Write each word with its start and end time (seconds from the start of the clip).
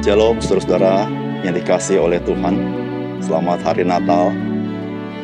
Shalom 0.00 0.40
saudara-saudara 0.40 1.12
yang 1.44 1.52
dikasih 1.52 2.00
oleh 2.00 2.24
Tuhan. 2.24 2.56
Selamat 3.20 3.60
hari 3.60 3.84
Natal. 3.84 4.32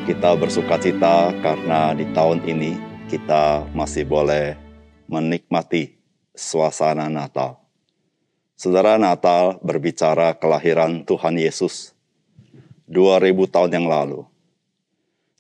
Kita 0.05 0.37
bersuka 0.37 0.77
cita 0.77 1.33
karena 1.41 1.97
di 1.97 2.05
tahun 2.13 2.45
ini 2.45 2.77
kita 3.09 3.65
masih 3.73 4.05
boleh 4.05 4.53
menikmati 5.09 5.97
suasana 6.37 7.09
Natal. 7.09 7.57
Saudara 8.53 9.01
Natal 9.01 9.57
berbicara 9.65 10.37
kelahiran 10.37 11.09
Tuhan 11.09 11.41
Yesus 11.41 11.97
2000 12.85 13.33
tahun 13.49 13.73
yang 13.81 13.89
lalu. 13.89 14.29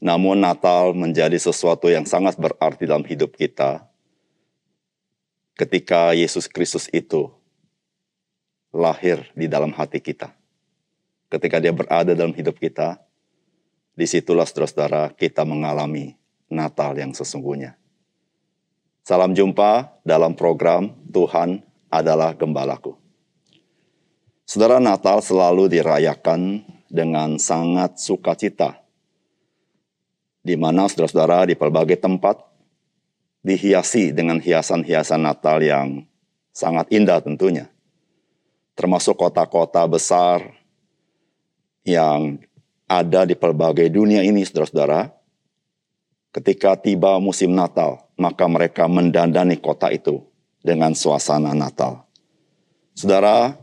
Namun 0.01 0.41
Natal 0.41 0.97
menjadi 0.97 1.37
sesuatu 1.37 1.93
yang 1.93 2.09
sangat 2.09 2.41
berarti 2.41 2.89
dalam 2.89 3.05
hidup 3.05 3.37
kita 3.37 3.85
ketika 5.61 6.17
Yesus 6.17 6.49
Kristus 6.49 6.89
itu 6.89 7.36
lahir 8.77 9.27
di 9.33 9.49
dalam 9.49 9.73
hati 9.73 9.99
kita. 9.99 10.31
Ketika 11.27 11.59
dia 11.59 11.75
berada 11.75 12.15
dalam 12.15 12.37
hidup 12.37 12.61
kita, 12.61 13.03
di 13.97 14.05
situlah 14.05 14.45
saudara-saudara 14.45 15.17
kita 15.17 15.43
mengalami 15.43 16.15
Natal 16.47 16.95
yang 16.95 17.11
sesungguhnya. 17.17 17.75
Salam 19.03 19.35
jumpa 19.35 20.03
dalam 20.05 20.37
program 20.37 20.95
Tuhan 21.11 21.65
adalah 21.91 22.37
Gembalaku. 22.37 22.95
Saudara 24.47 24.79
Natal 24.79 25.19
selalu 25.25 25.67
dirayakan 25.67 26.63
dengan 26.87 27.35
sangat 27.43 27.99
sukacita, 27.99 28.79
di 30.47 30.55
mana 30.55 30.87
saudara-saudara 30.87 31.51
di 31.51 31.59
berbagai 31.59 31.99
tempat 31.99 32.39
dihiasi 33.43 34.15
dengan 34.15 34.39
hiasan-hiasan 34.39 35.23
Natal 35.23 35.59
yang 35.63 36.07
sangat 36.55 36.87
indah 36.95 37.19
tentunya 37.19 37.71
termasuk 38.77 39.17
kota-kota 39.17 39.83
besar 39.89 40.53
yang 41.83 42.39
ada 42.87 43.27
di 43.27 43.35
pelbagai 43.35 43.89
dunia 43.89 44.23
ini, 44.23 44.45
saudara-saudara. 44.45 45.11
Ketika 46.31 46.77
tiba 46.77 47.17
musim 47.17 47.57
Natal, 47.57 48.07
maka 48.21 48.45
mereka 48.45 48.85
mendandani 48.85 49.57
kota 49.57 49.89
itu 49.89 50.21
dengan 50.61 50.93
suasana 50.93 51.57
Natal. 51.57 52.05
Saudara, 52.93 53.57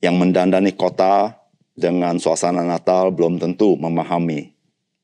yang 0.00 0.16
mendandani 0.16 0.72
kota 0.72 1.36
dengan 1.76 2.16
suasana 2.16 2.64
Natal 2.64 3.12
belum 3.12 3.36
tentu 3.36 3.76
memahami 3.76 4.56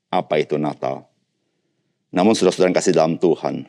apa 0.08 0.40
itu 0.40 0.56
Natal. 0.56 1.04
Namun 2.14 2.32
saudara-saudara 2.32 2.70
yang 2.72 2.78
kasih 2.78 2.94
dalam 2.94 3.14
Tuhan, 3.20 3.66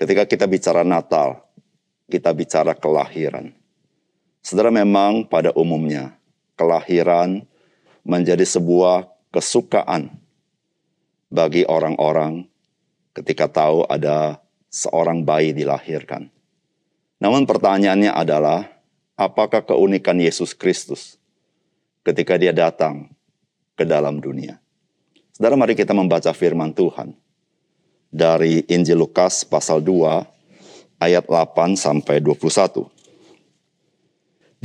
ketika 0.00 0.24
kita 0.24 0.46
bicara 0.48 0.86
Natal, 0.86 1.44
kita 2.08 2.30
bicara 2.32 2.72
kelahiran. 2.72 3.50
Saudara 4.46 4.70
memang 4.70 5.26
pada 5.26 5.50
umumnya 5.58 6.14
kelahiran 6.54 7.42
menjadi 8.06 8.46
sebuah 8.46 9.10
kesukaan 9.34 10.14
bagi 11.26 11.66
orang-orang 11.66 12.46
ketika 13.10 13.50
tahu 13.50 13.82
ada 13.90 14.38
seorang 14.70 15.26
bayi 15.26 15.50
dilahirkan. 15.50 16.30
Namun 17.18 17.42
pertanyaannya 17.42 18.14
adalah, 18.14 18.70
apakah 19.18 19.66
keunikan 19.66 20.14
Yesus 20.22 20.54
Kristus 20.54 21.18
ketika 22.06 22.38
dia 22.38 22.54
datang 22.54 23.10
ke 23.74 23.82
dalam 23.82 24.22
dunia? 24.22 24.62
Saudara, 25.34 25.58
mari 25.58 25.74
kita 25.74 25.90
membaca 25.90 26.30
firman 26.30 26.70
Tuhan 26.70 27.18
dari 28.14 28.62
Injil 28.70 29.02
Lukas 29.02 29.42
pasal 29.42 29.82
2 29.82 31.02
ayat 31.02 31.26
8 31.26 31.74
sampai 31.74 32.22
21. 32.22 32.94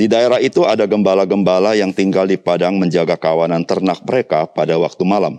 Di 0.02 0.10
daerah 0.10 0.42
itu 0.42 0.66
ada 0.66 0.90
gembala-gembala 0.90 1.78
yang 1.78 1.94
tinggal 1.94 2.25
di 2.25 2.34
padang 2.34 2.81
menjaga 2.81 3.14
kawanan 3.22 3.62
ternak 3.62 4.02
mereka 4.02 4.50
pada 4.50 4.74
waktu 4.81 5.06
malam. 5.06 5.38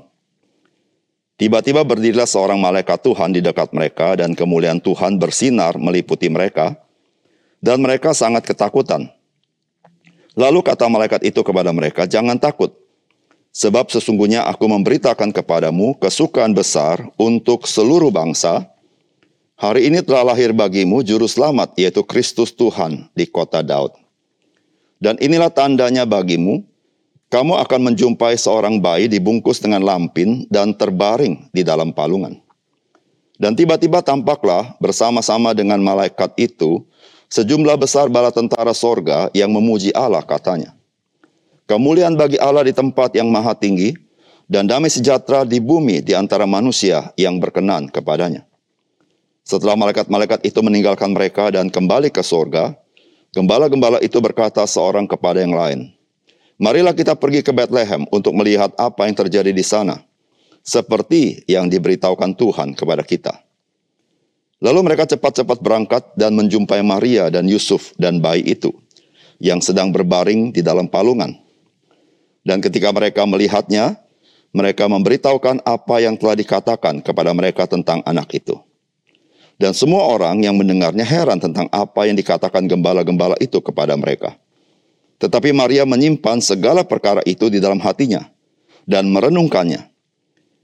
Tiba-tiba 1.35 1.83
berdirilah 1.83 2.31
seorang 2.31 2.63
malaikat 2.63 3.03
Tuhan 3.03 3.35
di 3.35 3.43
dekat 3.43 3.75
mereka 3.75 4.15
dan 4.15 4.39
kemuliaan 4.39 4.79
Tuhan 4.79 5.19
bersinar 5.19 5.75
meliputi 5.83 6.31
mereka 6.31 6.79
dan 7.59 7.83
mereka 7.83 8.15
sangat 8.15 8.47
ketakutan. 8.47 9.11
Lalu 10.39 10.63
kata 10.63 10.87
malaikat 10.87 11.27
itu 11.27 11.43
kepada 11.43 11.75
mereka, 11.75 12.07
"Jangan 12.07 12.39
takut, 12.39 12.71
sebab 13.51 13.91
sesungguhnya 13.91 14.47
aku 14.47 14.71
memberitakan 14.71 15.35
kepadamu 15.35 15.99
kesukaan 15.99 16.55
besar 16.55 17.03
untuk 17.19 17.67
seluruh 17.67 18.15
bangsa. 18.15 18.71
Hari 19.59 19.91
ini 19.91 20.07
telah 20.07 20.31
lahir 20.31 20.55
bagimu 20.55 21.03
juru 21.03 21.27
selamat, 21.27 21.75
yaitu 21.83 22.07
Kristus 22.07 22.55
Tuhan 22.55 23.11
di 23.11 23.27
kota 23.27 23.59
Daud. 23.59 24.02
Dan 25.03 25.19
inilah 25.19 25.51
tandanya 25.51 26.07
bagimu, 26.07 26.63
kamu 27.27 27.59
akan 27.59 27.81
menjumpai 27.91 28.39
seorang 28.39 28.79
bayi 28.79 29.11
dibungkus 29.11 29.59
dengan 29.59 29.83
lampin 29.83 30.47
dan 30.47 30.71
terbaring 30.79 31.51
di 31.51 31.67
dalam 31.67 31.91
palungan. 31.91 32.39
Dan 33.35 33.59
tiba-tiba 33.59 33.99
tampaklah 33.99 34.79
bersama-sama 34.79 35.51
dengan 35.59 35.83
malaikat 35.83 36.31
itu 36.39 36.87
sejumlah 37.27 37.75
besar 37.83 38.07
bala 38.07 38.31
tentara 38.31 38.71
sorga 38.71 39.27
yang 39.35 39.51
memuji 39.51 39.91
Allah 39.91 40.23
katanya. 40.23 40.71
Kemuliaan 41.67 42.15
bagi 42.15 42.39
Allah 42.39 42.63
di 42.63 42.71
tempat 42.71 43.11
yang 43.19 43.27
maha 43.27 43.59
tinggi 43.59 43.99
dan 44.47 44.71
damai 44.71 44.93
sejahtera 44.93 45.43
di 45.43 45.59
bumi 45.59 45.99
di 45.99 46.15
antara 46.15 46.47
manusia 46.47 47.11
yang 47.19 47.43
berkenan 47.43 47.91
kepadanya. 47.91 48.47
Setelah 49.43 49.75
malaikat-malaikat 49.75 50.47
itu 50.47 50.63
meninggalkan 50.63 51.11
mereka 51.11 51.51
dan 51.51 51.67
kembali 51.67 52.15
ke 52.15 52.23
sorga, 52.23 52.79
Gembala-gembala 53.33 53.97
itu 54.05 54.21
berkata 54.21 54.61
seorang 54.69 55.09
kepada 55.09 55.41
yang 55.41 55.57
lain, 55.57 55.89
Marilah 56.63 56.93
kita 56.95 57.17
pergi 57.17 57.43
ke 57.43 57.51
Bethlehem 57.51 58.07
untuk 58.13 58.37
melihat 58.39 58.71
apa 58.79 59.09
yang 59.09 59.17
terjadi 59.19 59.51
di 59.51 59.65
sana, 59.67 60.05
seperti 60.63 61.43
yang 61.51 61.67
diberitahukan 61.67 62.39
Tuhan 62.39 62.79
kepada 62.79 63.03
kita. 63.03 63.35
Lalu 64.63 64.87
mereka 64.87 65.09
cepat-cepat 65.11 65.59
berangkat 65.59 66.15
dan 66.15 66.39
menjumpai 66.39 66.85
Maria 66.87 67.33
dan 67.35 67.51
Yusuf 67.51 67.91
dan 67.99 68.23
bayi 68.23 68.47
itu, 68.47 68.71
yang 69.43 69.59
sedang 69.59 69.91
berbaring 69.91 70.55
di 70.55 70.63
dalam 70.63 70.87
palungan. 70.87 71.35
Dan 72.47 72.63
ketika 72.63 72.95
mereka 72.95 73.27
melihatnya, 73.27 73.99
mereka 74.55 74.87
memberitahukan 74.87 75.67
apa 75.67 75.97
yang 75.99 76.15
telah 76.15 76.39
dikatakan 76.39 77.03
kepada 77.03 77.35
mereka 77.35 77.67
tentang 77.67 78.07
anak 78.07 78.31
itu. 78.39 78.55
Dan 79.61 79.77
semua 79.77 80.09
orang 80.09 80.43
yang 80.43 80.57
mendengarnya 80.59 81.07
heran 81.07 81.39
tentang 81.39 81.69
apa 81.71 82.09
yang 82.09 82.17
dikatakan 82.19 82.67
gembala-gembala 82.67 83.39
itu 83.39 83.63
kepada 83.63 83.95
mereka. 83.95 84.35
Tetapi 85.23 85.55
Maria 85.55 85.87
menyimpan 85.87 86.43
segala 86.43 86.83
perkara 86.83 87.23
itu 87.23 87.47
di 87.47 87.63
dalam 87.63 87.79
hatinya 87.79 88.27
dan 88.89 89.07
merenungkannya. 89.07 89.87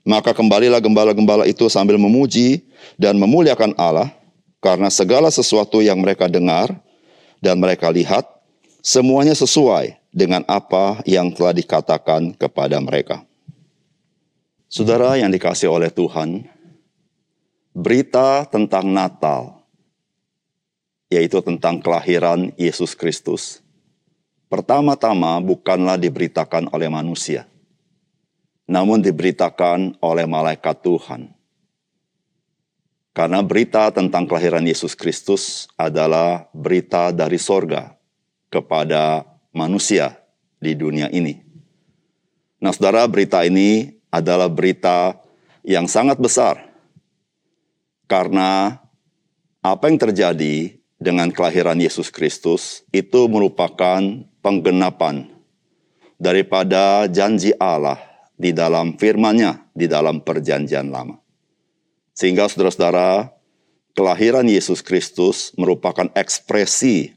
Maka 0.03 0.35
kembalilah 0.35 0.83
gembala-gembala 0.83 1.47
itu 1.47 1.69
sambil 1.71 2.01
memuji 2.01 2.67
dan 2.99 3.15
memuliakan 3.21 3.77
Allah 3.79 4.11
karena 4.59 4.91
segala 4.91 5.31
sesuatu 5.31 5.79
yang 5.79 6.01
mereka 6.03 6.27
dengar 6.27 6.75
dan 7.39 7.61
mereka 7.61 7.93
lihat 7.93 8.27
semuanya 8.83 9.37
sesuai 9.37 9.95
dengan 10.11 10.43
apa 10.51 11.05
yang 11.07 11.31
telah 11.31 11.55
dikatakan 11.55 12.35
kepada 12.35 12.83
mereka. 12.83 13.23
Saudara 14.69 15.17
yang 15.17 15.33
dikasih 15.33 15.71
oleh 15.71 15.89
Tuhan, 15.89 16.45
berita 17.73 18.45
tentang 18.49 18.89
Natal, 18.89 19.63
yaitu 21.09 21.41
tentang 21.41 21.81
kelahiran 21.81 22.53
Yesus 22.57 22.93
Kristus, 22.93 23.65
pertama-tama 24.53 25.41
bukanlah 25.41 25.97
diberitakan 25.97 26.73
oleh 26.73 26.89
manusia, 26.93 27.49
namun 28.69 29.01
diberitakan 29.01 29.97
oleh 30.01 30.27
malaikat 30.29 30.77
Tuhan. 30.85 31.33
Karena 33.17 33.43
berita 33.43 33.91
tentang 33.91 34.31
kelahiran 34.31 34.63
Yesus 34.63 34.95
Kristus 34.95 35.67
adalah 35.75 36.47
berita 36.55 37.11
dari 37.11 37.35
sorga 37.35 37.99
kepada 38.47 39.27
manusia 39.51 40.23
di 40.63 40.79
dunia 40.79 41.11
ini. 41.11 41.35
Nah, 42.63 42.71
saudara, 42.71 43.03
berita 43.11 43.43
ini 43.43 43.91
adalah 44.15 44.47
berita 44.47 45.19
yang 45.67 45.91
sangat 45.91 46.23
besar 46.23 46.68
karena 48.09 48.81
apa 49.61 49.85
yang 49.87 50.01
terjadi 50.01 50.81
dengan 50.99 51.31
kelahiran 51.31 51.79
Yesus 51.79 52.11
Kristus 52.11 52.83
itu 52.91 53.29
merupakan 53.31 54.03
penggenapan 54.43 55.31
daripada 56.19 57.07
janji 57.07 57.55
Allah 57.61 58.01
di 58.35 58.51
dalam 58.51 58.99
firman-Nya 58.99 59.71
di 59.77 59.87
dalam 59.87 60.25
perjanjian 60.25 60.91
lama. 60.91 61.21
Sehingga 62.17 62.51
saudara-saudara, 62.51 63.31
kelahiran 63.95 64.49
Yesus 64.51 64.83
Kristus 64.83 65.55
merupakan 65.55 66.11
ekspresi 66.19 67.15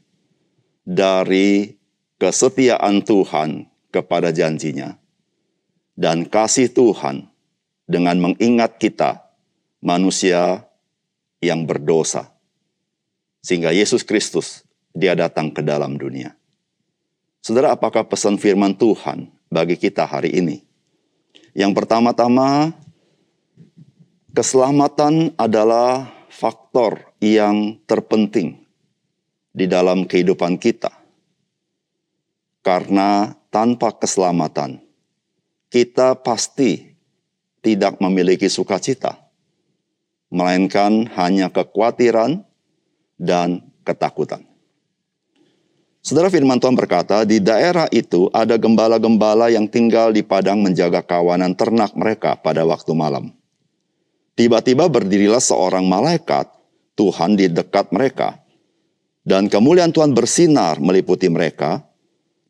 dari 0.86 1.74
kesetiaan 2.22 3.02
Tuhan 3.02 3.66
kepada 3.90 4.30
janjinya 4.30 4.94
dan 5.98 6.26
kasih 6.26 6.70
Tuhan 6.70 7.26
dengan 7.90 8.18
mengingat 8.18 8.78
kita 8.78 9.26
manusia 9.82 10.66
yang 11.42 11.66
berdosa. 11.66 12.30
Sehingga 13.42 13.74
Yesus 13.74 14.06
Kristus, 14.06 14.62
dia 14.94 15.18
datang 15.18 15.50
ke 15.50 15.60
dalam 15.60 15.98
dunia. 15.98 16.38
Saudara, 17.42 17.74
apakah 17.74 18.06
pesan 18.06 18.38
firman 18.38 18.78
Tuhan 18.78 19.26
bagi 19.50 19.74
kita 19.74 20.06
hari 20.06 20.30
ini? 20.38 20.62
Yang 21.52 21.82
pertama-tama, 21.82 22.70
keselamatan 24.30 25.34
adalah 25.34 26.06
faktor 26.30 27.02
yang 27.18 27.82
terpenting 27.84 28.62
di 29.50 29.66
dalam 29.66 30.06
kehidupan 30.06 30.56
kita. 30.56 30.94
Karena 32.62 33.34
tanpa 33.50 33.90
keselamatan, 33.90 34.78
kita 35.66 36.14
pasti 36.22 36.94
tidak 37.58 37.98
memiliki 37.98 38.46
sukacita, 38.46 39.21
melainkan 40.32 41.06
hanya 41.20 41.52
kekhawatiran 41.52 42.40
dan 43.20 43.60
ketakutan. 43.84 44.48
Saudara 46.02 46.32
firman 46.32 46.58
Tuhan 46.58 46.74
berkata, 46.74 47.22
di 47.22 47.38
daerah 47.38 47.86
itu 47.94 48.26
ada 48.34 48.58
gembala-gembala 48.58 49.54
yang 49.54 49.70
tinggal 49.70 50.10
di 50.10 50.26
padang 50.26 50.58
menjaga 50.58 50.98
kawanan 51.04 51.54
ternak 51.54 51.94
mereka 51.94 52.34
pada 52.34 52.66
waktu 52.66 52.90
malam. 52.90 53.30
Tiba-tiba 54.34 54.90
berdirilah 54.90 55.38
seorang 55.38 55.86
malaikat 55.86 56.50
Tuhan 56.98 57.38
di 57.38 57.46
dekat 57.46 57.94
mereka. 57.94 58.42
Dan 59.22 59.46
kemuliaan 59.46 59.94
Tuhan 59.94 60.10
bersinar 60.10 60.82
meliputi 60.82 61.30
mereka, 61.30 61.86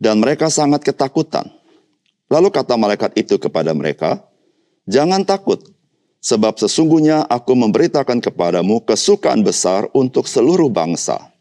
dan 0.01 0.25
mereka 0.25 0.49
sangat 0.49 0.81
ketakutan. 0.81 1.53
Lalu 2.33 2.49
kata 2.49 2.81
malaikat 2.81 3.13
itu 3.21 3.37
kepada 3.37 3.77
mereka, 3.77 4.25
Jangan 4.89 5.23
takut, 5.23 5.63
sebab 6.23 6.57
sesungguhnya 6.57 7.27
aku 7.27 7.59
memberitakan 7.59 8.23
kepadamu 8.23 8.81
kesukaan 8.87 9.43
besar 9.43 9.91
untuk 9.93 10.31
seluruh 10.31 10.71
bangsa.' 10.71 11.33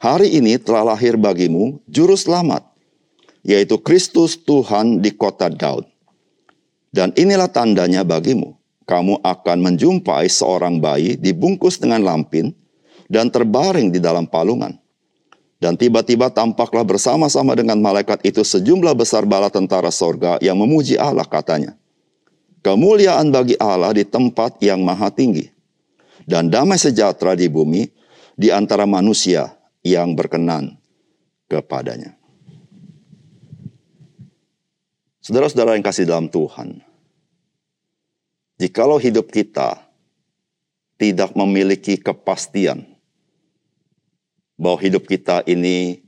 Hari 0.00 0.32
ini 0.32 0.56
telah 0.56 0.96
lahir 0.96 1.20
bagimu 1.20 1.76
juru 1.84 2.16
selamat, 2.16 2.64
yaitu 3.44 3.76
Kristus 3.76 4.32
Tuhan 4.32 5.04
di 5.04 5.12
kota 5.12 5.52
Daud. 5.52 5.84
Dan 6.88 7.12
inilah 7.20 7.52
tandanya 7.52 8.00
bagimu, 8.00 8.56
kamu 8.88 9.20
akan 9.20 9.58
menjumpai 9.60 10.24
seorang 10.24 10.80
bayi 10.80 11.20
dibungkus 11.20 11.76
dengan 11.76 12.00
lampin 12.00 12.56
dan 13.12 13.28
terbaring 13.28 13.92
di 13.92 14.00
dalam 14.00 14.24
palungan. 14.24 14.72
Dan 15.60 15.76
tiba-tiba 15.76 16.32
tampaklah 16.32 16.88
bersama-sama 16.88 17.52
dengan 17.52 17.76
malaikat 17.76 18.24
itu 18.24 18.40
sejumlah 18.40 18.96
besar 18.96 19.28
bala 19.28 19.52
tentara 19.52 19.92
sorga 19.92 20.40
yang 20.40 20.56
memuji 20.56 20.96
Allah 20.96 21.28
katanya. 21.28 21.76
Kemuliaan 22.60 23.32
bagi 23.32 23.56
Allah 23.56 23.96
di 23.96 24.04
tempat 24.04 24.60
yang 24.60 24.84
maha 24.84 25.08
tinggi. 25.08 25.48
Dan 26.28 26.52
damai 26.52 26.76
sejahtera 26.76 27.32
di 27.32 27.48
bumi 27.48 27.88
di 28.36 28.52
antara 28.52 28.84
manusia 28.84 29.56
yang 29.80 30.12
berkenan 30.12 30.76
kepadanya. 31.48 32.20
Saudara-saudara 35.24 35.76
yang 35.76 35.84
kasih 35.84 36.08
dalam 36.08 36.28
Tuhan, 36.28 36.80
jikalau 38.60 39.00
hidup 39.00 39.32
kita 39.32 39.80
tidak 41.00 41.32
memiliki 41.32 41.96
kepastian 41.96 42.84
bahwa 44.60 44.76
hidup 44.80 45.08
kita 45.08 45.40
ini 45.48 46.04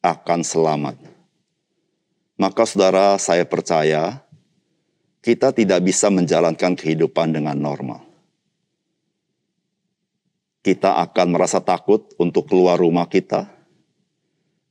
akan 0.00 0.40
selamat, 0.40 0.96
maka 2.40 2.64
saudara 2.64 3.20
saya 3.20 3.44
percaya 3.44 4.24
kita 5.22 5.54
tidak 5.54 5.80
bisa 5.86 6.10
menjalankan 6.10 6.74
kehidupan 6.74 7.32
dengan 7.32 7.56
normal 7.56 8.12
kita 10.62 11.02
akan 11.02 11.34
merasa 11.34 11.58
takut 11.58 12.14
untuk 12.16 12.46
keluar 12.46 12.78
rumah 12.78 13.10
kita. 13.10 13.50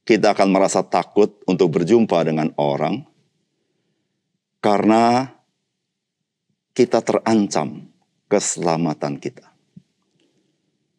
Kita 0.01 0.33
akan 0.33 0.49
merasa 0.49 0.81
takut 0.81 1.43
untuk 1.45 1.77
berjumpa 1.77 2.25
dengan 2.25 2.49
orang 2.57 3.05
karena 4.63 5.29
kita 6.73 7.05
terancam 7.05 7.85
keselamatan 8.25 9.21
kita. 9.21 9.45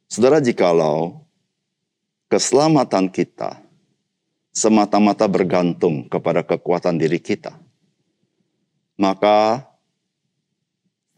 Saudara, 0.07 0.39
jikalau 0.39 1.25
keselamatan 2.31 3.11
kita 3.11 3.59
semata-mata 4.53 5.27
bergantung 5.27 6.07
kepada 6.07 6.45
kekuatan 6.45 7.01
diri 7.01 7.19
kita, 7.19 7.59
maka 9.03 9.67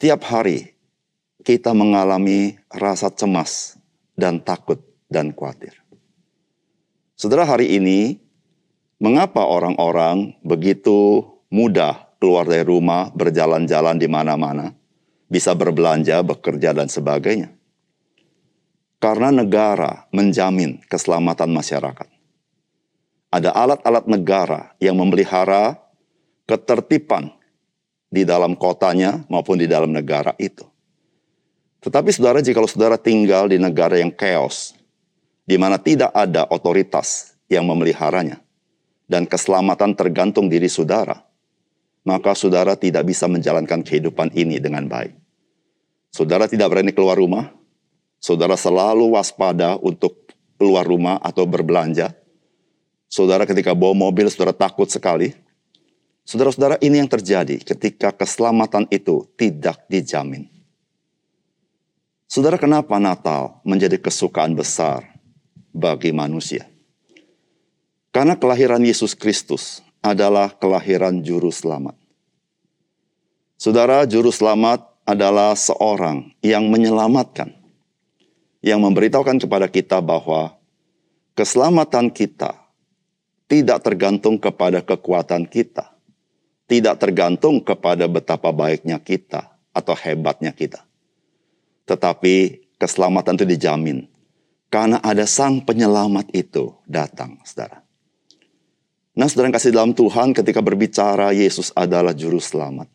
tiap 0.00 0.25
hari 0.25 0.72
kita 1.44 1.76
mengalami 1.76 2.56
rasa 2.72 3.12
cemas 3.12 3.76
dan 4.16 4.40
takut 4.40 4.81
dan 5.12 5.36
khawatir. 5.36 5.76
Saudara, 7.12 7.44
hari 7.44 7.76
ini 7.76 8.16
mengapa 8.96 9.44
orang-orang 9.44 10.32
begitu 10.40 11.28
mudah 11.52 12.08
keluar 12.16 12.48
dari 12.48 12.64
rumah, 12.64 13.12
berjalan-jalan 13.12 14.00
di 14.00 14.08
mana-mana, 14.08 14.72
bisa 15.28 15.52
berbelanja, 15.52 16.25
bekerja, 16.25 16.72
dan 16.72 16.88
sebagainya? 16.88 17.52
Karena 18.96 19.28
negara 19.28 20.08
menjamin 20.08 20.81
keselamatan 20.88 21.52
masyarakat. 21.52 22.08
Ada 23.28 23.52
alat-alat 23.52 24.08
negara 24.08 24.72
yang 24.81 24.96
memelihara 24.96 25.76
ketertiban 26.48 27.44
di 28.14 28.22
dalam 28.22 28.55
kotanya 28.55 29.26
maupun 29.26 29.58
di 29.58 29.66
dalam 29.66 29.90
negara 29.90 30.31
itu. 30.38 30.62
Tetapi 31.82 32.14
saudara, 32.14 32.38
jika 32.38 32.62
saudara 32.64 32.94
tinggal 32.94 33.50
di 33.50 33.58
negara 33.58 33.99
yang 33.99 34.14
chaos, 34.14 34.72
di 35.43 35.58
mana 35.58 35.76
tidak 35.76 36.14
ada 36.14 36.46
otoritas 36.46 37.34
yang 37.50 37.66
memeliharanya, 37.66 38.38
dan 39.11 39.26
keselamatan 39.26 39.93
tergantung 39.93 40.46
diri 40.46 40.70
saudara, 40.70 41.26
maka 42.06 42.32
saudara 42.32 42.78
tidak 42.78 43.05
bisa 43.05 43.28
menjalankan 43.28 43.84
kehidupan 43.84 44.32
ini 44.32 44.62
dengan 44.62 44.88
baik. 44.88 45.12
Saudara 46.14 46.46
tidak 46.46 46.70
berani 46.70 46.94
keluar 46.94 47.19
rumah, 47.19 47.50
saudara 48.22 48.55
selalu 48.55 49.19
waspada 49.19 49.76
untuk 49.82 50.25
keluar 50.56 50.87
rumah 50.87 51.20
atau 51.20 51.44
berbelanja. 51.44 52.17
Saudara 53.12 53.44
ketika 53.44 53.76
bawa 53.76 53.93
mobil, 53.93 54.31
saudara 54.32 54.56
takut 54.56 54.88
sekali. 54.88 55.37
Saudara-saudara, 56.25 56.81
ini 56.81 57.05
yang 57.05 57.09
terjadi 57.09 57.61
ketika 57.61 58.09
keselamatan 58.09 58.88
itu 58.88 59.29
tidak 59.37 59.85
dijamin. 59.93 60.49
Saudara, 62.25 62.56
kenapa 62.56 62.96
Natal 62.96 63.60
menjadi 63.63 64.01
kesukaan 64.01 64.56
besar 64.56 65.05
bagi 65.70 66.10
manusia? 66.17 66.65
Karena 68.08 68.41
kelahiran 68.41 68.81
Yesus 68.81 69.13
Kristus 69.13 69.84
adalah 70.01 70.51
kelahiran 70.56 71.20
juru 71.20 71.53
selamat. 71.53 71.94
Saudara, 73.60 74.03
juru 74.08 74.34
selamat 74.34 74.82
adalah 75.05 75.53
seorang 75.55 76.32
yang 76.41 76.67
menyelamatkan, 76.72 77.53
yang 78.65 78.81
memberitahukan 78.81 79.39
kepada 79.44 79.69
kita 79.69 80.01
bahwa 80.01 80.56
keselamatan 81.37 82.08
kita 82.08 82.56
tidak 83.46 83.84
tergantung 83.84 84.41
kepada 84.41 84.81
kekuatan 84.82 85.46
kita, 85.46 85.94
tidak 86.65 87.01
tergantung 87.01 87.61
kepada 87.61 88.09
betapa 88.09 88.51
baiknya 88.51 88.97
kita 89.01 89.53
atau 89.75 89.94
hebatnya 89.94 90.51
kita 90.55 90.85
tetapi 91.85 92.65
keselamatan 92.81 93.37
itu 93.41 93.47
dijamin. 93.49 93.99
Karena 94.73 94.99
ada 94.99 95.23
sang 95.29 95.63
penyelamat 95.63 96.35
itu 96.35 96.75
datang, 96.83 97.39
saudara. 97.47 97.87
Nah, 99.15 99.31
saudara 99.31 99.47
yang 99.47 99.55
kasih 99.55 99.71
dalam 99.71 99.94
Tuhan 99.94 100.35
ketika 100.35 100.59
berbicara 100.59 101.31
Yesus 101.31 101.71
adalah 101.79 102.11
juru 102.11 102.43
selamat. 102.43 102.91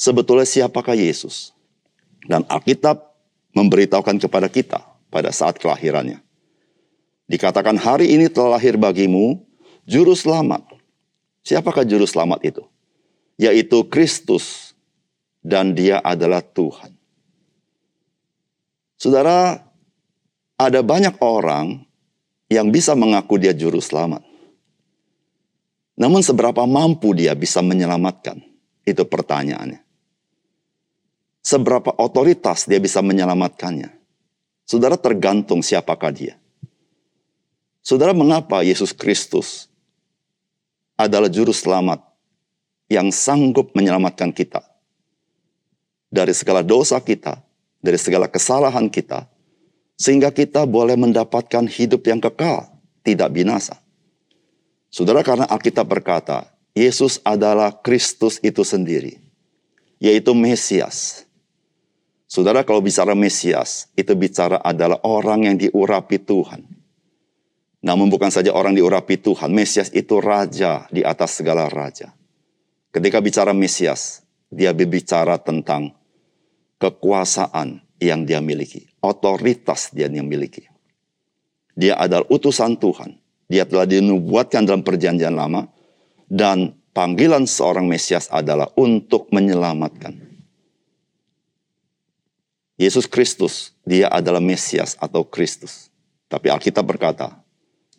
Sebetulnya 0.00 0.48
siapakah 0.48 0.96
Yesus? 0.96 1.52
Dan 2.24 2.48
Alkitab 2.48 2.96
memberitahukan 3.52 4.16
kepada 4.24 4.48
kita 4.48 4.80
pada 5.12 5.28
saat 5.28 5.60
kelahirannya. 5.60 6.24
Dikatakan 7.28 7.76
hari 7.76 8.16
ini 8.16 8.32
telah 8.32 8.56
lahir 8.56 8.80
bagimu 8.80 9.36
juru 9.84 10.16
selamat. 10.16 10.64
Siapakah 11.40 11.88
juru 11.88 12.04
selamat 12.04 12.40
itu? 12.44 12.64
Yaitu 13.40 13.88
Kristus 13.88 14.76
dan 15.40 15.72
dia 15.72 16.00
adalah 16.04 16.44
Tuhan. 16.44 16.92
Saudara, 19.00 19.56
ada 20.60 20.80
banyak 20.84 21.16
orang 21.24 21.80
yang 22.52 22.68
bisa 22.68 22.92
mengaku 22.92 23.40
dia 23.40 23.56
juru 23.56 23.80
selamat. 23.80 24.20
Namun 25.96 26.20
seberapa 26.20 26.68
mampu 26.68 27.16
dia 27.16 27.32
bisa 27.32 27.64
menyelamatkan? 27.64 28.44
Itu 28.84 29.08
pertanyaannya. 29.08 29.80
Seberapa 31.40 31.96
otoritas 31.96 32.68
dia 32.68 32.76
bisa 32.76 33.00
menyelamatkannya? 33.00 33.88
Saudara 34.68 35.00
tergantung 35.00 35.64
siapakah 35.64 36.12
dia. 36.12 36.36
Saudara 37.80 38.12
mengapa 38.12 38.60
Yesus 38.60 38.92
Kristus 38.92 39.69
adalah 41.00 41.32
juru 41.32 41.56
selamat 41.56 42.04
yang 42.92 43.08
sanggup 43.08 43.72
menyelamatkan 43.72 44.34
kita 44.36 44.60
dari 46.10 46.34
segala 46.34 46.60
dosa 46.60 46.98
kita, 46.98 47.38
dari 47.78 47.96
segala 47.96 48.26
kesalahan 48.26 48.90
kita, 48.90 49.24
sehingga 49.94 50.34
kita 50.34 50.66
boleh 50.66 50.98
mendapatkan 50.98 51.64
hidup 51.70 52.02
yang 52.04 52.18
kekal, 52.18 52.68
tidak 53.06 53.30
binasa. 53.30 53.78
Saudara, 54.90 55.22
karena 55.22 55.46
Alkitab 55.46 55.86
berkata, 55.86 56.50
Yesus 56.74 57.22
adalah 57.22 57.70
Kristus 57.70 58.42
itu 58.42 58.66
sendiri, 58.66 59.22
yaitu 60.02 60.34
Mesias. 60.34 61.24
Saudara, 62.26 62.66
kalau 62.66 62.82
bicara 62.82 63.14
Mesias, 63.14 63.86
itu 63.94 64.10
bicara 64.18 64.58
adalah 64.62 64.98
orang 65.06 65.50
yang 65.50 65.56
diurapi 65.58 66.18
Tuhan. 66.18 66.79
Namun 67.80 68.12
bukan 68.12 68.28
saja 68.28 68.52
orang 68.52 68.76
diurapi 68.76 69.16
Tuhan, 69.16 69.48
Mesias 69.56 69.88
itu 69.96 70.20
raja 70.20 70.84
di 70.92 71.00
atas 71.00 71.40
segala 71.40 71.64
raja. 71.72 72.12
Ketika 72.92 73.24
bicara 73.24 73.56
Mesias, 73.56 74.20
dia 74.52 74.76
berbicara 74.76 75.40
tentang 75.40 75.96
kekuasaan 76.76 77.80
yang 78.00 78.28
dia 78.28 78.44
miliki, 78.44 78.88
otoritas 79.00 79.92
dia 79.96 80.12
yang 80.12 80.28
miliki. 80.28 80.68
Dia 81.72 81.96
adalah 81.96 82.28
utusan 82.28 82.76
Tuhan. 82.76 83.16
Dia 83.48 83.64
telah 83.64 83.88
dinubuatkan 83.88 84.68
dalam 84.68 84.84
perjanjian 84.84 85.32
lama 85.32 85.64
dan 86.28 86.76
panggilan 86.92 87.48
seorang 87.48 87.88
Mesias 87.88 88.28
adalah 88.28 88.68
untuk 88.76 89.32
menyelamatkan. 89.32 90.12
Yesus 92.80 93.04
Kristus, 93.04 93.76
dia 93.84 94.08
adalah 94.08 94.40
Mesias 94.40 94.96
atau 94.96 95.24
Kristus. 95.24 95.92
Tapi 96.30 96.48
Alkitab 96.48 96.84
berkata, 96.86 97.39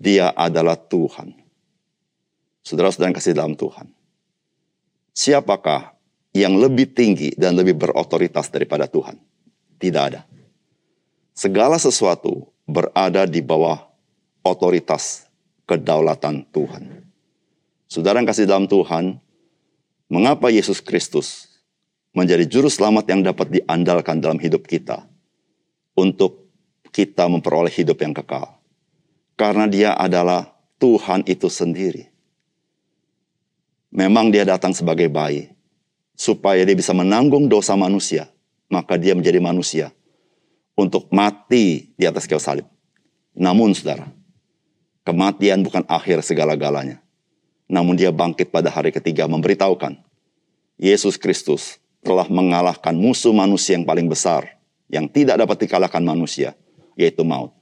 dia 0.02 0.34
adalah 0.34 0.74
Tuhan. 0.74 1.38
Saudara-saudara 2.66 3.14
kasih 3.14 3.38
dalam 3.38 3.54
Tuhan. 3.54 3.94
Siapakah 5.14 5.94
yang 6.34 6.58
lebih 6.58 6.90
tinggi 6.90 7.38
dan 7.38 7.54
lebih 7.54 7.78
berotoritas 7.78 8.50
daripada 8.50 8.90
Tuhan? 8.90 9.22
Tidak 9.78 10.02
ada. 10.02 10.26
Segala 11.38 11.78
sesuatu 11.78 12.50
berada 12.66 13.30
di 13.30 13.46
bawah 13.46 13.78
otoritas 14.42 15.30
kedaulatan 15.70 16.50
Tuhan. 16.50 17.06
Saudara 17.86 18.18
yang 18.18 18.30
kasih 18.30 18.50
dalam 18.50 18.66
Tuhan, 18.66 19.20
mengapa 20.10 20.50
Yesus 20.50 20.82
Kristus 20.82 21.60
menjadi 22.16 22.48
juru 22.48 22.72
selamat 22.72 23.06
yang 23.10 23.22
dapat 23.22 23.48
diandalkan 23.52 24.18
dalam 24.24 24.40
hidup 24.40 24.66
kita 24.66 25.06
untuk 25.94 26.50
kita 26.90 27.28
memperoleh 27.28 27.72
hidup 27.74 28.00
yang 28.00 28.16
kekal? 28.16 28.61
Karena 29.42 29.66
dia 29.66 29.98
adalah 29.98 30.54
Tuhan 30.78 31.26
itu 31.26 31.50
sendiri. 31.50 32.14
Memang 33.90 34.30
dia 34.30 34.46
datang 34.46 34.70
sebagai 34.70 35.10
bayi, 35.10 35.50
supaya 36.14 36.62
dia 36.62 36.78
bisa 36.78 36.94
menanggung 36.94 37.50
dosa 37.50 37.74
manusia, 37.74 38.30
maka 38.70 39.02
dia 39.02 39.18
menjadi 39.18 39.42
manusia 39.42 39.90
untuk 40.78 41.10
mati 41.10 41.90
di 41.98 42.06
atas 42.06 42.30
kayu 42.30 42.38
salib. 42.38 42.70
Namun 43.34 43.74
saudara, 43.74 44.14
kematian 45.02 45.66
bukan 45.66 45.90
akhir 45.90 46.22
segala-galanya. 46.22 47.02
Namun 47.66 47.98
dia 47.98 48.14
bangkit 48.14 48.54
pada 48.54 48.70
hari 48.70 48.94
ketiga 48.94 49.26
memberitahukan, 49.26 49.98
Yesus 50.78 51.18
Kristus 51.18 51.82
telah 52.06 52.30
mengalahkan 52.30 52.94
musuh 52.94 53.34
manusia 53.34 53.74
yang 53.74 53.90
paling 53.90 54.06
besar, 54.06 54.62
yang 54.86 55.10
tidak 55.10 55.42
dapat 55.42 55.66
dikalahkan 55.66 56.06
manusia, 56.06 56.54
yaitu 56.94 57.26
maut. 57.26 57.58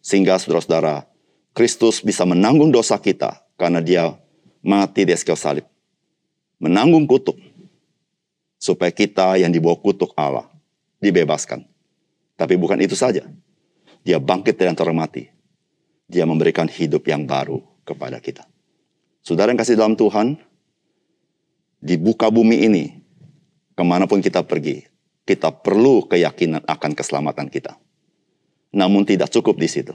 Sehingga 0.00 0.40
saudara-saudara, 0.40 1.04
Kristus 1.52 2.00
bisa 2.00 2.24
menanggung 2.24 2.72
dosa 2.72 2.96
kita 2.96 3.44
karena 3.60 3.84
dia 3.84 4.16
mati 4.64 5.04
di 5.04 5.12
kayu 5.12 5.36
salib. 5.36 5.66
Menanggung 6.60 7.08
kutuk, 7.08 7.40
supaya 8.60 8.92
kita 8.92 9.40
yang 9.40 9.48
dibawa 9.48 9.80
kutuk 9.80 10.12
Allah 10.12 10.44
dibebaskan. 11.00 11.64
Tapi 12.36 12.54
bukan 12.60 12.76
itu 12.80 12.92
saja. 12.92 13.24
Dia 14.04 14.20
bangkit 14.20 14.56
dari 14.56 14.68
antara 14.68 14.92
mati. 14.92 15.28
Dia 16.08 16.28
memberikan 16.28 16.68
hidup 16.68 17.08
yang 17.08 17.24
baru 17.24 17.64
kepada 17.84 18.20
kita. 18.20 18.44
Saudara 19.24 19.52
yang 19.52 19.60
kasih 19.60 19.76
dalam 19.76 19.96
Tuhan, 19.96 20.40
di 21.80 21.96
buka 21.96 22.28
bumi 22.28 22.64
ini, 22.68 22.84
ke 23.76 23.82
mana 23.84 24.04
pun 24.04 24.20
kita 24.20 24.44
pergi, 24.44 24.84
kita 25.24 25.52
perlu 25.52 26.04
keyakinan 26.08 26.64
akan 26.64 26.92
keselamatan 26.92 27.48
kita. 27.48 27.76
Namun 28.70 29.02
tidak 29.02 29.34
cukup 29.34 29.58
di 29.58 29.66
situ. 29.66 29.94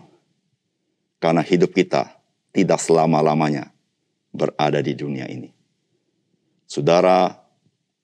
Karena 1.20 1.42
hidup 1.42 1.72
kita 1.72 2.12
tidak 2.52 2.80
selama-lamanya 2.80 3.72
berada 4.36 4.84
di 4.84 4.94
dunia 4.96 5.28
ini. 5.32 5.52
Saudara, 6.68 7.32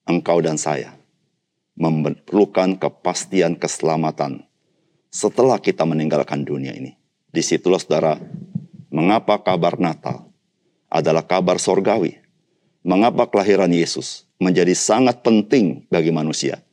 engkau 0.07 0.39
dan 0.39 0.55
saya 0.55 0.95
memerlukan 1.75 2.79
kepastian 2.79 3.59
keselamatan 3.59 4.47
setelah 5.11 5.59
kita 5.59 5.83
meninggalkan 5.83 6.47
dunia 6.47 6.71
ini. 6.71 6.95
Di 7.31 7.43
situlah 7.43 7.79
saudara, 7.79 8.19
mengapa 8.91 9.39
kabar 9.39 9.79
Natal 9.79 10.27
adalah 10.91 11.23
kabar 11.23 11.59
sorgawi. 11.59 12.19
Mengapa 12.81 13.29
kelahiran 13.29 13.69
Yesus 13.69 14.25
menjadi 14.41 14.73
sangat 14.73 15.21
penting 15.21 15.85
bagi 15.87 16.09
manusia? 16.09 16.65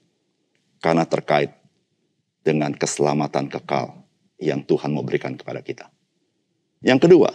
Karena 0.80 1.04
terkait 1.04 1.57
dengan 2.48 2.72
keselamatan 2.72 3.52
kekal 3.52 3.92
yang 4.40 4.64
Tuhan 4.64 4.96
mau 4.96 5.04
berikan 5.04 5.36
kepada 5.36 5.60
kita. 5.60 5.92
Yang 6.80 7.04
kedua, 7.04 7.30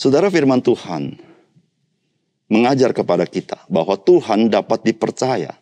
saudara 0.00 0.32
firman 0.32 0.64
Tuhan 0.64 1.20
mengajar 2.48 2.96
kepada 2.96 3.28
kita 3.28 3.68
bahwa 3.68 4.00
Tuhan 4.00 4.48
dapat 4.48 4.80
dipercaya 4.88 5.52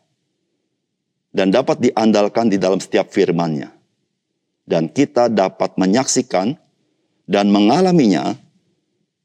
dan 1.34 1.50
dapat 1.50 1.82
diandalkan 1.82 2.46
di 2.46 2.62
dalam 2.62 2.78
setiap 2.78 3.10
firman-Nya. 3.10 3.74
Dan 4.68 4.92
kita 4.92 5.32
dapat 5.32 5.80
menyaksikan 5.80 6.52
dan 7.24 7.48
mengalaminya 7.48 8.36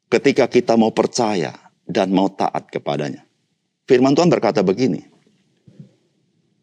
ketika 0.07 0.47
kita 0.47 0.79
mau 0.79 0.95
percaya 0.95 1.51
dan 1.83 2.15
mau 2.15 2.31
taat 2.31 2.71
kepadanya. 2.71 3.27
Firman 3.83 4.15
Tuhan 4.15 4.31
berkata 4.31 4.63
begini, 4.63 5.12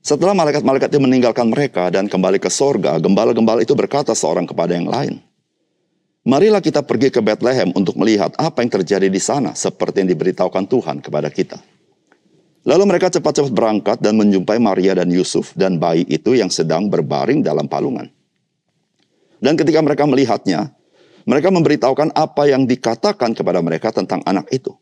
setelah 0.01 0.33
malaikat-malaikat 0.33 0.89
itu 0.89 1.01
meninggalkan 1.01 1.49
mereka 1.53 1.93
dan 1.93 2.09
kembali 2.09 2.41
ke 2.41 2.49
sorga, 2.49 2.97
gembala-gembala 2.97 3.61
itu 3.61 3.77
berkata 3.77 4.17
seorang 4.17 4.49
kepada 4.49 4.73
yang 4.73 4.89
lain, 4.89 5.21
Marilah 6.21 6.61
kita 6.61 6.85
pergi 6.85 7.09
ke 7.09 7.25
Bethlehem 7.25 7.73
untuk 7.73 7.97
melihat 7.97 8.37
apa 8.37 8.61
yang 8.61 8.69
terjadi 8.69 9.09
di 9.09 9.17
sana 9.17 9.57
seperti 9.57 10.05
yang 10.05 10.13
diberitahukan 10.13 10.69
Tuhan 10.69 10.97
kepada 11.01 11.33
kita. 11.33 11.57
Lalu 12.69 12.85
mereka 12.85 13.09
cepat-cepat 13.09 13.49
berangkat 13.57 13.99
dan 14.05 14.21
menjumpai 14.21 14.61
Maria 14.61 14.93
dan 14.93 15.09
Yusuf 15.09 15.57
dan 15.57 15.81
bayi 15.81 16.05
itu 16.13 16.37
yang 16.37 16.53
sedang 16.53 16.93
berbaring 16.93 17.41
dalam 17.41 17.65
palungan. 17.65 18.13
Dan 19.41 19.57
ketika 19.57 19.81
mereka 19.81 20.05
melihatnya, 20.05 20.69
mereka 21.25 21.49
memberitahukan 21.49 22.13
apa 22.13 22.53
yang 22.53 22.69
dikatakan 22.69 23.33
kepada 23.33 23.65
mereka 23.65 23.89
tentang 23.89 24.21
anak 24.29 24.45
itu. 24.53 24.77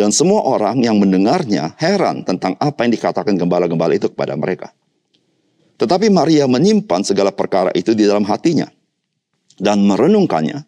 Dan 0.00 0.16
semua 0.16 0.40
orang 0.48 0.80
yang 0.80 0.96
mendengarnya 0.96 1.76
heran 1.76 2.24
tentang 2.24 2.56
apa 2.56 2.88
yang 2.88 2.96
dikatakan 2.96 3.36
gembala-gembala 3.36 3.92
itu 3.92 4.08
kepada 4.08 4.32
mereka. 4.32 4.72
Tetapi 5.76 6.08
Maria 6.08 6.48
menyimpan 6.48 7.04
segala 7.04 7.28
perkara 7.28 7.68
itu 7.76 7.92
di 7.92 8.08
dalam 8.08 8.24
hatinya 8.24 8.64
dan 9.60 9.84
merenungkannya, 9.84 10.64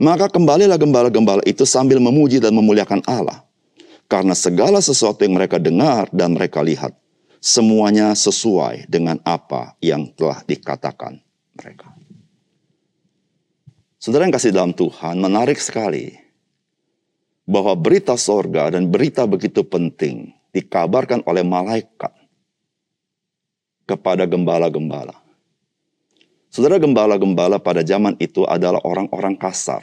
maka 0.00 0.32
kembalilah 0.32 0.80
gembala-gembala 0.80 1.44
itu 1.44 1.68
sambil 1.68 2.00
memuji 2.00 2.40
dan 2.40 2.56
memuliakan 2.56 3.04
Allah. 3.04 3.44
Karena 4.08 4.32
segala 4.32 4.80
sesuatu 4.80 5.20
yang 5.28 5.36
mereka 5.36 5.60
dengar 5.60 6.08
dan 6.08 6.32
mereka 6.32 6.64
lihat, 6.64 6.96
semuanya 7.44 8.16
sesuai 8.16 8.88
dengan 8.88 9.20
apa 9.28 9.76
yang 9.84 10.08
telah 10.16 10.40
dikatakan 10.48 11.20
mereka. 11.52 11.92
Saudara 14.00 14.24
yang 14.24 14.32
kasih 14.32 14.56
dalam 14.56 14.72
Tuhan, 14.72 15.20
menarik 15.20 15.60
sekali 15.60 16.27
bahwa 17.48 17.72
berita 17.72 18.12
sorga 18.20 18.68
dan 18.76 18.92
berita 18.92 19.24
begitu 19.24 19.64
penting 19.64 20.36
dikabarkan 20.52 21.24
oleh 21.24 21.40
malaikat 21.40 22.12
kepada 23.88 24.28
gembala-gembala. 24.28 25.16
Saudara 26.52 26.76
gembala-gembala 26.76 27.56
pada 27.56 27.80
zaman 27.80 28.20
itu 28.20 28.44
adalah 28.44 28.84
orang-orang 28.84 29.32
kasar, 29.40 29.80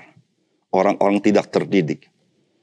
orang-orang 0.69 1.17
tidak 1.25 1.49
terdidik, 1.49 2.05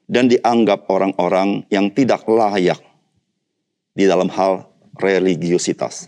dan 0.06 0.30
dianggap 0.30 0.87
orang-orang 0.87 1.66
yang 1.66 1.90
tidak 1.90 2.23
layak 2.30 2.78
di 3.99 4.06
dalam 4.06 4.30
hal 4.30 4.71
religiusitas. 5.02 6.06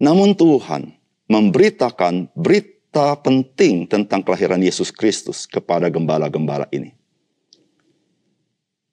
Namun 0.00 0.32
Tuhan 0.32 0.92
memberitakan 1.28 2.32
berita 2.32 3.12
penting 3.20 3.84
tentang 3.88 4.24
kelahiran 4.24 4.60
Yesus 4.60 4.88
Kristus 4.88 5.44
kepada 5.44 5.92
gembala-gembala 5.92 6.68
ini. 6.72 7.01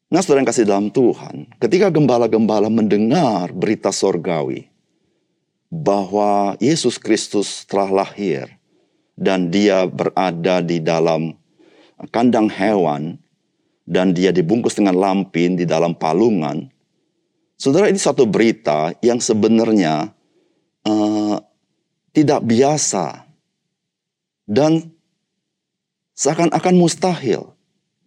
Nah, 0.10 0.26
saudara 0.26 0.42
yang 0.42 0.50
kasih 0.50 0.66
dalam 0.66 0.90
Tuhan, 0.90 1.46
ketika 1.62 1.94
gembala-gembala 1.94 2.66
mendengar 2.66 3.54
berita 3.54 3.94
sorgawi, 3.94 4.66
bahwa 5.70 6.58
Yesus 6.58 6.98
Kristus 6.98 7.62
telah 7.70 7.94
lahir 7.94 8.50
dan 9.14 9.54
dia 9.54 9.86
berada 9.86 10.66
di 10.66 10.82
dalam 10.82 11.38
kandang 12.10 12.50
hewan 12.50 13.22
dan 13.86 14.18
dia 14.18 14.34
dibungkus 14.34 14.74
dengan 14.74 14.98
lampin 14.98 15.54
di 15.54 15.70
dalam 15.70 15.94
palungan. 15.94 16.74
Saudara 17.54 17.86
ini 17.86 18.02
satu 18.02 18.26
berita 18.26 18.98
yang 19.06 19.22
sebenarnya 19.22 20.10
uh, 20.90 21.38
tidak 22.18 22.42
biasa 22.50 23.30
dan 24.50 24.90
seakan-akan 26.18 26.76
mustahil. 26.82 27.54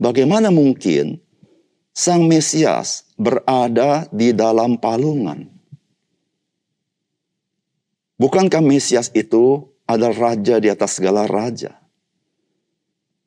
Bagaimana 0.03 0.51
mungkin 0.51 1.22
Sang 1.93 2.25
Mesias 2.25 3.05
berada 3.21 4.09
di 4.09 4.33
dalam 4.33 4.81
palungan? 4.81 5.45
Bukankah 8.17 8.65
Mesias 8.65 9.13
itu 9.13 9.69
adalah 9.85 10.33
raja 10.33 10.57
di 10.57 10.73
atas 10.73 10.97
segala 10.97 11.29
raja? 11.29 11.77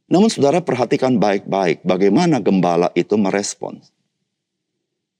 Namun 0.10 0.34
saudara 0.34 0.65
perhatikan 0.65 1.17
baik-baik 1.17 1.86
bagaimana 1.86 2.41
gembala 2.41 2.89
itu 2.98 3.13
merespon. 3.17 3.81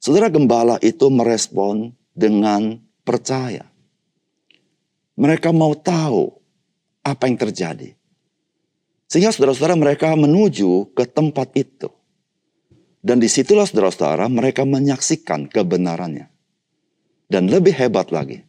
Saudara 0.02 0.30
gembala 0.30 0.78
itu 0.82 1.10
merespon 1.10 1.94
dengan 2.14 2.82
percaya. 3.02 3.66
Mereka 5.18 5.50
mau 5.54 5.74
tahu 5.74 6.34
apa 7.06 7.30
yang 7.30 7.38
terjadi. 7.38 7.94
Sehingga 9.06 9.30
saudara-saudara 9.30 9.78
mereka 9.78 10.14
menuju 10.18 10.92
ke 10.98 11.06
tempat 11.06 11.54
itu. 11.54 11.94
Dan 13.06 13.22
di 13.22 13.30
situlah 13.30 13.70
saudara-saudara 13.70 14.26
mereka 14.34 14.66
menyaksikan 14.66 15.46
kebenarannya. 15.46 16.26
Dan 17.30 17.54
lebih 17.54 17.78
hebat 17.78 18.10
lagi, 18.10 18.42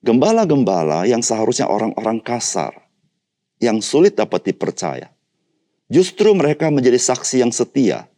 gembala-gembala 0.00 1.04
yang 1.04 1.20
seharusnya 1.20 1.68
orang-orang 1.68 2.20
kasar, 2.24 2.72
yang 3.60 3.84
sulit 3.84 4.16
dapat 4.16 4.52
dipercaya. 4.52 5.12
Justru 5.92 6.32
mereka 6.32 6.72
menjadi 6.72 6.96
saksi 6.96 7.44
yang 7.44 7.52
setia 7.52 8.08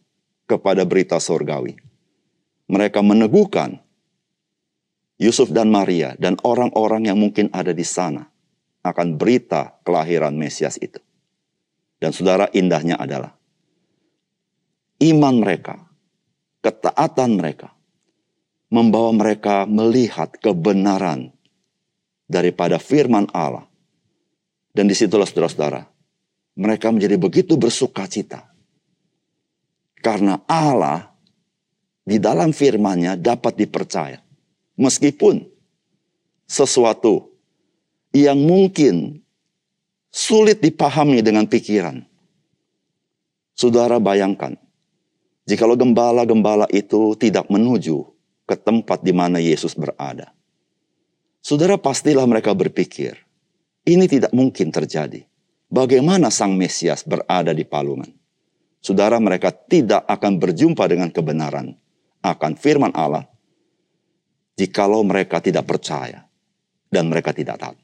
kepada 0.47 0.87
berita 0.87 1.19
sorgawi. 1.19 1.75
Mereka 2.71 3.03
meneguhkan 3.03 3.79
Yusuf 5.19 5.51
dan 5.51 5.67
Maria 5.67 6.15
dan 6.15 6.39
orang-orang 6.47 7.11
yang 7.11 7.19
mungkin 7.19 7.51
ada 7.51 7.75
di 7.75 7.83
sana 7.83 8.27
akan 8.83 9.19
berita 9.19 9.75
kelahiran 9.83 10.35
Mesias 10.35 10.79
itu. 10.79 10.99
Dan 11.99 12.15
saudara 12.15 12.47
indahnya 12.55 12.95
adalah 12.95 13.38
iman 14.99 15.35
mereka, 15.39 15.79
ketaatan 16.63 17.39
mereka, 17.39 17.71
membawa 18.69 19.15
mereka 19.15 19.65
melihat 19.65 20.29
kebenaran 20.37 21.31
daripada 22.29 22.77
firman 22.77 23.25
Allah 23.33 23.65
dan 24.75 24.85
di 24.85 24.95
situlah 24.95 25.25
saudara-saudara, 25.25 25.89
mereka 26.59 26.93
menjadi 26.93 27.17
begitu 27.17 27.57
bersuka 27.57 28.05
cita. 28.05 28.45
Karena 29.99 30.39
Allah 30.47 31.11
di 32.07 32.15
dalam 32.15 32.55
firman-Nya 32.55 33.19
dapat 33.19 33.59
dipercaya. 33.59 34.23
Meskipun 34.79 35.43
sesuatu 36.47 37.35
yang 38.15 38.39
mungkin 38.39 39.19
sulit 40.09 40.63
dipahami 40.63 41.21
dengan 41.21 41.45
pikiran. 41.45 42.01
Saudara 43.53 43.99
bayangkan, 43.99 44.55
jikalau 45.49 45.73
gembala-gembala 45.73 46.69
itu 46.69 47.17
tidak 47.17 47.49
menuju 47.49 48.05
ke 48.45 48.53
tempat 48.53 49.01
di 49.01 49.09
mana 49.09 49.41
Yesus 49.41 49.73
berada. 49.73 50.29
Saudara 51.41 51.81
pastilah 51.81 52.29
mereka 52.29 52.53
berpikir, 52.53 53.17
ini 53.89 54.05
tidak 54.05 54.29
mungkin 54.29 54.69
terjadi. 54.69 55.25
Bagaimana 55.69 56.29
Sang 56.29 56.53
Mesias 56.53 57.01
berada 57.01 57.49
di 57.49 57.65
palungan? 57.65 58.13
Saudara 58.77 59.17
mereka 59.17 59.49
tidak 59.49 60.05
akan 60.05 60.37
berjumpa 60.37 60.85
dengan 60.85 61.09
kebenaran 61.09 61.73
akan 62.21 62.53
firman 62.55 62.93
Allah 62.93 63.25
jikalau 64.59 65.03
mereka 65.03 65.39
tidak 65.39 65.67
percaya 65.67 66.27
dan 66.91 67.09
mereka 67.09 67.31
tidak 67.33 67.57
taat. 67.59 67.77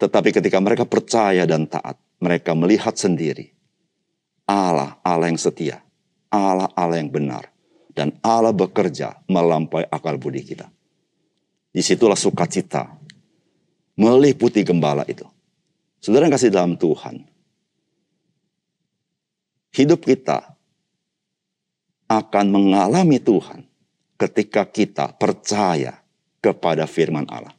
Tetapi 0.00 0.28
ketika 0.34 0.58
mereka 0.58 0.84
percaya 0.88 1.46
dan 1.46 1.68
taat, 1.68 1.94
mereka 2.18 2.56
melihat 2.58 2.96
sendiri 2.96 3.54
Allah, 4.46 4.98
Allah 5.06 5.30
yang 5.30 5.38
setia, 5.40 5.80
Allah, 6.32 6.72
Allah 6.72 6.96
yang 6.96 7.12
benar, 7.12 7.52
dan 7.92 8.16
Allah 8.24 8.56
bekerja 8.56 9.20
melampaui 9.28 9.84
akal 9.92 10.16
budi 10.16 10.40
kita. 10.40 10.72
Di 11.72 11.84
situlah 11.84 12.16
sukacita 12.16 12.88
meliputi 14.00 14.64
gembala 14.64 15.04
itu. 15.04 15.28
Saudara 16.00 16.26
yang 16.26 16.34
kasih 16.34 16.50
dalam 16.50 16.74
Tuhan, 16.74 17.22
hidup 19.76 20.02
kita 20.02 20.56
akan 22.10 22.46
mengalami 22.50 23.22
Tuhan 23.22 23.64
ketika 24.20 24.66
kita 24.68 25.14
percaya 25.16 26.02
kepada 26.42 26.84
firman 26.90 27.24
Allah. 27.30 27.54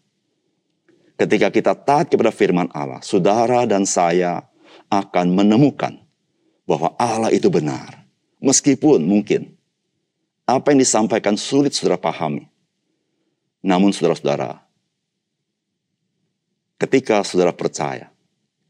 Ketika 1.16 1.48
kita 1.54 1.74
taat 1.78 2.12
kepada 2.12 2.34
firman 2.34 2.68
Allah, 2.76 3.00
saudara 3.00 3.64
dan 3.64 3.88
saya 3.88 4.44
akan 4.92 5.32
menemukan 5.32 5.96
bahwa 6.68 6.92
Allah 7.00 7.32
itu 7.32 7.48
benar. 7.48 8.03
Meskipun 8.44 9.08
mungkin 9.08 9.56
apa 10.44 10.76
yang 10.76 10.84
disampaikan 10.84 11.40
sulit 11.40 11.72
saudara 11.72 11.96
pahami. 11.96 12.52
Namun 13.64 13.96
saudara-saudara, 13.96 14.64
Ketika 16.84 17.24
saudara 17.24 17.56
percaya, 17.56 18.12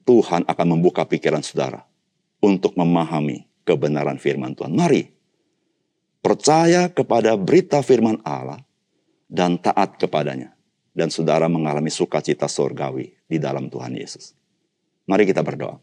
Tuhan 0.05 0.45
akan 0.45 0.67
membuka 0.69 1.01
pikiran 1.01 1.41
saudara 1.41 1.81
untuk 2.45 2.77
memahami 2.77 3.49
kebenaran 3.65 4.21
firman 4.21 4.53
Tuhan. 4.53 4.69
Mari 4.69 5.09
percaya 6.21 6.93
kepada 6.93 7.33
berita 7.33 7.81
firman 7.81 8.21
Allah 8.21 8.61
dan 9.25 9.57
taat 9.57 9.97
kepadanya. 9.97 10.53
Dan 10.93 11.09
saudara 11.09 11.49
mengalami 11.49 11.89
sukacita 11.89 12.45
surgawi 12.45 13.17
di 13.25 13.41
dalam 13.41 13.65
Tuhan 13.65 13.97
Yesus. 13.97 14.37
Mari 15.09 15.25
kita 15.25 15.41
berdoa. 15.41 15.81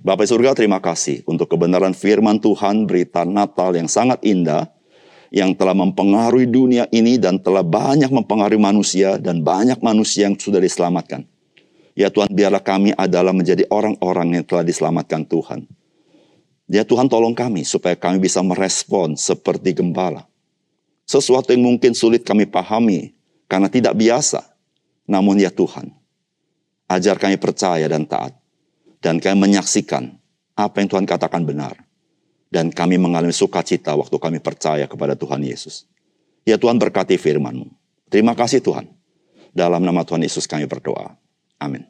Bapak 0.00 0.24
surga 0.24 0.56
terima 0.56 0.80
kasih 0.80 1.20
untuk 1.28 1.44
kebenaran 1.52 1.92
firman 1.92 2.40
Tuhan 2.40 2.88
berita 2.88 3.28
Natal 3.28 3.76
yang 3.76 3.84
sangat 3.84 4.24
indah 4.24 4.72
yang 5.28 5.52
telah 5.52 5.76
mempengaruhi 5.76 6.48
dunia 6.48 6.88
ini 6.88 7.20
dan 7.20 7.36
telah 7.36 7.60
banyak 7.60 8.08
mempengaruhi 8.08 8.56
manusia 8.56 9.20
dan 9.20 9.44
banyak 9.44 9.76
manusia 9.84 10.24
yang 10.24 10.40
sudah 10.40 10.56
diselamatkan. 10.56 11.28
Ya 11.92 12.08
Tuhan, 12.08 12.32
biarlah 12.32 12.64
kami 12.64 12.96
adalah 12.96 13.36
menjadi 13.36 13.68
orang-orang 13.68 14.40
yang 14.40 14.44
telah 14.48 14.64
diselamatkan 14.64 15.28
Tuhan. 15.28 15.68
Ya 16.64 16.80
Tuhan, 16.80 17.12
tolong 17.12 17.36
kami 17.36 17.68
supaya 17.68 17.92
kami 17.92 18.24
bisa 18.24 18.40
merespon 18.40 19.20
seperti 19.20 19.76
gembala. 19.76 20.24
Sesuatu 21.04 21.52
yang 21.52 21.76
mungkin 21.76 21.92
sulit 21.92 22.24
kami 22.24 22.48
pahami 22.48 23.12
karena 23.52 23.68
tidak 23.68 23.92
biasa. 24.00 24.48
Namun 25.04 25.44
ya 25.44 25.52
Tuhan, 25.52 25.92
ajar 26.88 27.20
kami 27.20 27.36
percaya 27.36 27.84
dan 27.84 28.08
taat. 28.08 28.39
Dan 29.00 29.18
kami 29.18 29.48
menyaksikan 29.48 30.12
apa 30.54 30.76
yang 30.84 30.88
Tuhan 30.92 31.06
katakan 31.08 31.42
benar. 31.48 31.74
Dan 32.50 32.70
kami 32.70 33.00
mengalami 33.00 33.32
sukacita 33.32 33.96
waktu 33.96 34.16
kami 34.20 34.38
percaya 34.38 34.84
kepada 34.84 35.16
Tuhan 35.16 35.40
Yesus. 35.42 35.88
Ya 36.44 36.60
Tuhan 36.60 36.76
berkati 36.76 37.16
firman-Mu. 37.16 37.66
Terima 38.10 38.36
kasih 38.36 38.60
Tuhan. 38.60 38.90
Dalam 39.50 39.82
nama 39.82 40.06
Tuhan 40.06 40.22
Yesus 40.22 40.46
kami 40.46 40.66
berdoa. 40.66 41.14
Amin. 41.58 41.89